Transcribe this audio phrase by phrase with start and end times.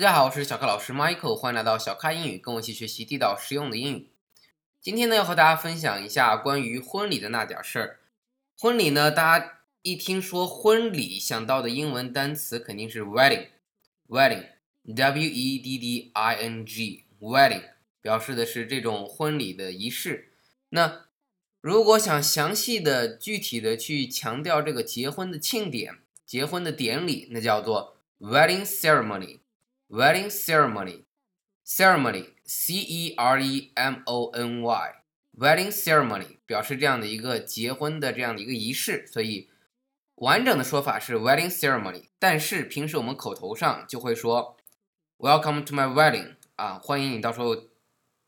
[0.00, 4.08] 大家好，我是小咖老师 Michael，欢迎来到小咖英语，跟我一起学习地道实用的英语。
[4.80, 8.00] 今天呢，要和大家分享一下关于婚礼的那点事儿。
[8.58, 17.64] 婚礼呢，大家一听说婚礼，想到的英文单词肯定是 wedding，wedding，w e d d i n g，wedding，
[18.00, 20.32] 表示的是这种婚礼的仪式。
[20.70, 21.08] 那
[21.60, 29.40] 如果想详细的、具体的去强调这个结婚的庆典、结婚的典礼，那叫做 wedding ceremony。
[29.90, 31.02] Wedding ceremony,
[31.66, 34.94] ceremony, c e r e m o n y,
[35.36, 39.50] wedding ceremony 表示这样的一个结婚的这样的一个仪式，所以
[40.14, 42.04] 完整的说法是 wedding ceremony。
[42.20, 44.56] 但是平时我们口头上就会说
[45.18, 47.56] Welcome to my wedding 啊，欢迎你到时候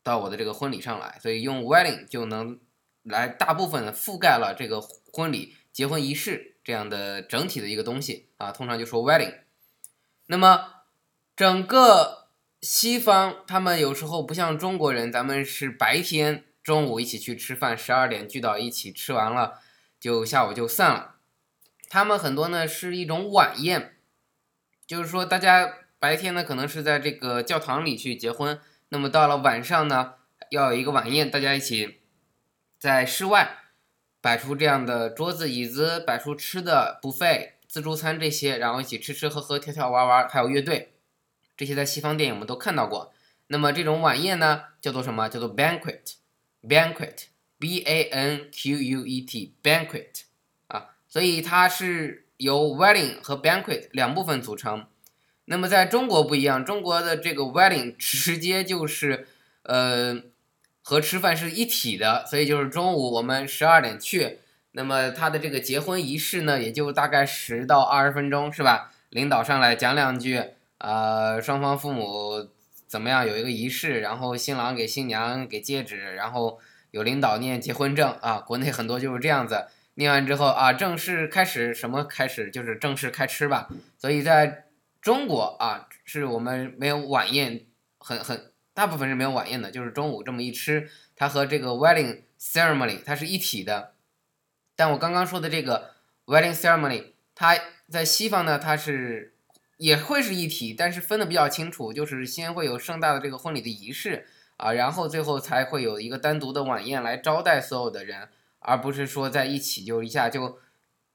[0.03, 2.59] 到我的这个婚礼上来，所以用 wedding 就能
[3.03, 9.35] 来大部分的覆盖了这个婚礼、结婚仪式这样的整体的一个东西啊，通常就说 wedding。
[10.25, 10.82] 那么
[11.35, 12.27] 整个
[12.61, 19.59] 西方，他们有时候不像中国人，咱们是白天中午一起去吃饭，十二点聚到一起吃完了，
[19.99, 21.15] 就下午就散了。
[21.89, 23.95] 他们很多呢是一种晚宴，
[24.85, 28.59] 就是说大家白天呢可能是在这个教堂里去结婚，
[28.89, 30.13] 那么到了晚上呢
[30.51, 32.01] 要有一个晚宴，大家一起
[32.77, 33.57] 在室外
[34.21, 40.92] 摆出这样的桌子椅子，摆出吃的不费自助餐这些，然后一起吃吃喝喝，跳跳玩玩，还有乐队。
[41.55, 43.13] 这些在西方电影我们都看到过。
[43.47, 45.29] 那么这种晚宴呢，叫做什么？
[45.29, 50.23] 叫做 banquet，banquet，b a n q u e t，banquet
[50.67, 54.87] 啊，所以它是由 wedding 和 banquet 两部分组成。
[55.45, 59.27] 那么在中国不一样，中国的这个 wedding 直接就是
[59.63, 60.23] 呃
[60.81, 64.39] 和吃饭是一体的，所以就是中午我们十二点去，
[64.71, 68.93] 那么他的这个结婚仪式呢，也就大概十到二十分钟，是吧？
[69.09, 70.41] 领导上来讲两句。
[70.83, 72.49] 呃，双方父母
[72.87, 73.25] 怎么样？
[73.25, 76.59] 有一个仪式，然后新郎给新娘给戒指，然后
[76.91, 78.39] 有领导念结婚证啊。
[78.39, 83.69] 国内很多就是这样子，念完之后啊，正式开始什么开始就是正式开吃吧。
[83.97, 84.65] 所以在
[85.01, 87.65] 中国啊，是我们没有晚宴，
[87.97, 93.93] 很很大部分是没有晚宴的，就是中午这么一吃，它和这个 wedding ceremony 它是一体的。
[94.75, 95.91] 但我刚刚说的这个
[96.25, 97.57] wedding ceremony，它
[97.89, 99.29] 在西方呢，它是。
[99.83, 108.29] 也会是一体，但是分的比较清楚，就是先会有盛大的这个婚礼的仪式啊，然后最后才会有一个单独的晚宴来招待所有的人，
[108.59, 110.57] 而不是说在一起就一下就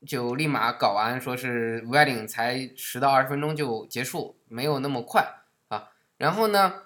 [0.06, 5.26] 就立马搞完，说是 wedding 才十到二十分钟就结束，没有那么快
[5.68, 5.88] 啊。
[6.18, 6.82] 然后呢，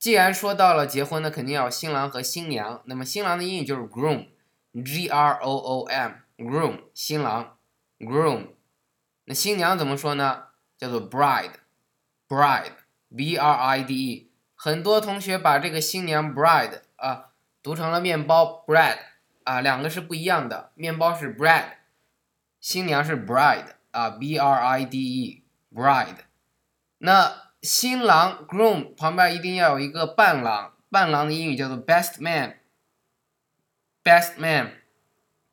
[0.00, 7.56] 既然说到了结婚呢，肯定要新郎和新娘，那么新郎的英语就是 groom，g r o o m，groom 新郎
[8.00, 8.48] ，groom，
[9.26, 10.46] 那新娘怎么说呢？
[10.82, 17.26] 叫做 bride，bride，b r i d e，很多同学把这个新娘 bride 啊
[17.62, 18.98] 读成了面包 bread
[19.44, 21.74] 啊，两个是不一样的，面包是 bread，
[22.58, 26.16] 新娘是 bride 啊，b r i d e，bride。
[26.98, 34.72] 那新郎 groom 旁边一定要有一个伴郎，伴郎的英语叫做 best man，best man，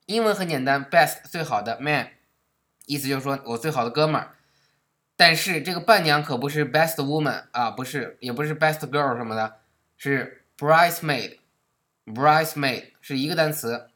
[0.08, 2.14] 英文很简单，best 最好的 man，
[2.88, 4.38] 意思就是说我最好的哥们儿。
[5.20, 9.58] 但是这个伴娘可不是 best woman 啊，不是，也不是 best girl 什么的，
[9.98, 13.90] 是 bridesmaid，bridesmaid 是一个单词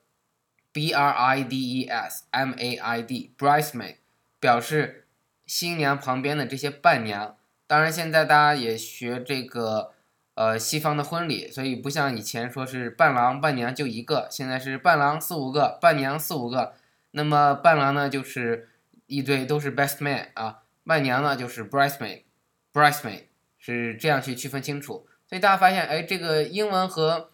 [0.73, 3.95] ，b r i d e s m a i d，bridesmaid
[4.41, 5.07] 表示
[5.45, 7.37] 新娘旁边的这些伴娘。
[7.67, 9.93] 当然，现在大家也学这个
[10.33, 16.73] 呃西方的婚礼，所以不像以前说是伴郎伴娘就一个，现在是伴郎四五个，伴娘四五个。
[17.11, 18.67] 那么伴郎呢，就是
[19.05, 20.62] 一堆都是 best man 啊。
[20.85, 23.23] 伴娘呢，就是 bridesmaid，bridesmaid
[23.57, 25.07] 是这样去区分清楚。
[25.25, 27.29] 所以大家发现，哎，这个英文和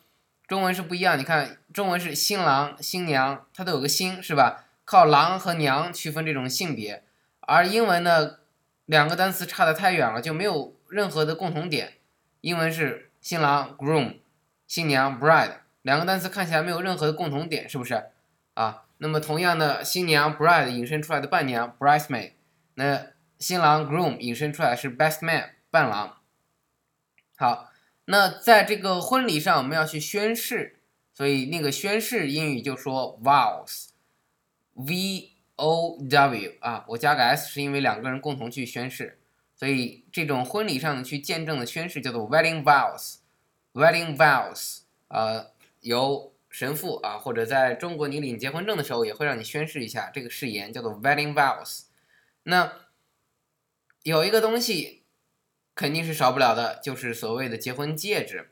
[0.47, 1.17] 中文是不一样。
[1.17, 4.65] 你看，中文是新郎、新娘，它都有个新，是吧？
[4.85, 7.03] 靠郎和娘区分这种性别。
[7.41, 8.37] 而英文呢，
[8.85, 11.93] 两个单词差的太远了，就没有任何的共同点。
[12.41, 14.17] 英文是新郎 groom，
[14.67, 18.05] 新娘 bride，两个单词看起来没有任何的共同点，是不是？
[18.53, 22.33] 啊，那么同样的，新娘 bride 引申出来的伴娘 bridesmaid，
[22.75, 23.07] 那。
[23.39, 26.17] 新郎 groom 引申出来是 best man 伴郎。
[27.37, 27.71] 好，
[28.03, 30.81] 那在这个婚礼上我们要去宣誓，
[31.13, 39.17] 所以那个宣誓英语就说 vows，v o w 啊，我加个 s 是因为两个人共同去宣誓，
[39.55, 51.83] 所以这种婚礼上去见证的宣誓叫做 wedding vows，wedding vows，呃，由神父啊或者在中国你领结婚证的时候也会让你宣誓一下这个誓言叫做 wedding vows，
[52.43, 52.88] 那。
[54.03, 55.03] 有一个东西
[55.75, 58.51] 肯定是少不了的，就是所谓的结婚戒指。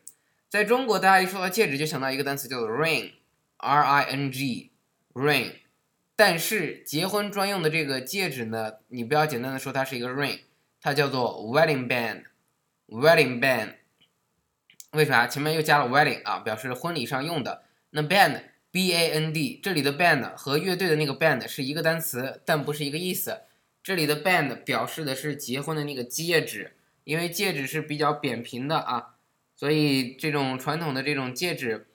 [0.49, 5.53] 在中国，大家一说到戒指，就想到一个单词叫做 ring，r i n g，ring。
[6.15, 10.39] 但是结婚专用的这个戒指呢，你不要简单的说它是一个 ring，
[10.81, 13.75] 它叫做 wedding band，wedding band。
[14.91, 15.27] 为啥？
[15.27, 17.63] 前面又加了 wedding 啊，表示婚礼上用的。
[17.91, 18.41] 那 band
[18.71, 23.41] b a n d 这里的 band 和乐队的那个 band 是一个单词，但不是一个意思。
[23.87, 26.75] 这里的 band 表示的是结婚的那个戒指，
[27.05, 29.15] 因为戒指是比较扁平的啊，
[29.55, 31.87] 所以这种传统的这种戒指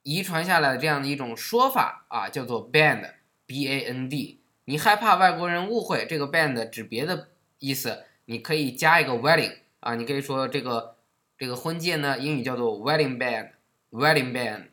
[0.00, 3.12] 遗传下来的这样的一种说法啊，叫做 band
[3.44, 4.40] b a n d。
[4.64, 7.28] 你害怕外国人误会这个 band 指别的
[7.58, 10.96] 意思，你可以加一个 wedding 啊，你可以说这个
[11.36, 14.68] 这个婚戒呢，英语叫做 wedding band，wedding band。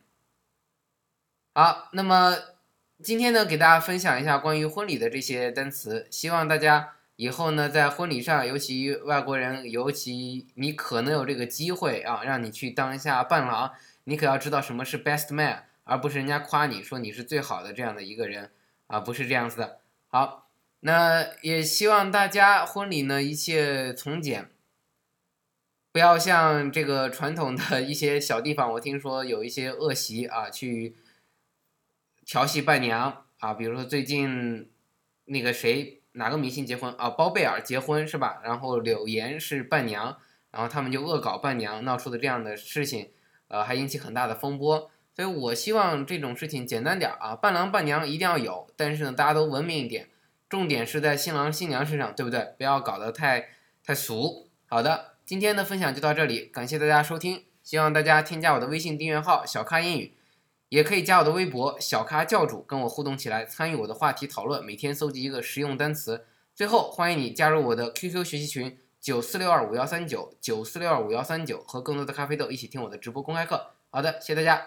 [1.54, 2.38] 好，那么
[3.04, 13.72] 今天呢，给大家分享一下关于婚礼的这些单词，希望大家以后呢，在婚礼上，尤其外国人，尤其你可能有这个机会啊，让你去当一下伴郎，
[14.06, 18.50] 你可要知道什么是 best man，而不是人家夸你说你是最好的这样的一个人
[18.88, 19.80] 啊，不是这样子的。
[20.08, 20.50] 好，
[20.80, 24.50] 那也希望大家婚礼呢一切从简，
[25.92, 30.96] 不要像这个传统的一些小地方，我听说有一些恶习啊去。
[32.28, 34.70] 调戏伴娘啊，比如说最近
[35.26, 38.42] 那个谁哪个明星结婚啊，包贝尔结婚是吧？
[38.44, 40.18] 然后柳岩是伴娘，
[40.52, 43.12] 然后他们就恶搞伴娘，闹出的这样的事情，
[43.48, 44.92] 呃，还引起很大的风波。
[45.16, 50.10] 所以我希望这种事情简单点儿啊，伴郎伴娘一定要有，但是呢，大家都文明一点，
[50.50, 52.56] 重点是在新郎新娘身上，对不对？
[52.58, 53.48] 不要搞得太
[53.86, 54.50] 太俗。
[54.66, 60.17] 好的，今天的分享就到这里，感谢大家收听，希望大家添加我的微信订阅号小咖英语。
[60.70, 66.26] 也可以加我的微博小咖教主，跟我互动起来，参与我的话题讨论，每天搜集一个实用单词。
[66.54, 73.72] 最后，欢迎你加入我的 QQ 学习群九四六二五幺三九九四六二五幺三九，和更多的咖啡豆一起听我的直播公开课。
[73.90, 74.62] 好的，谢谢大家，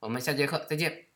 [0.00, 1.13] 我们下节课再见。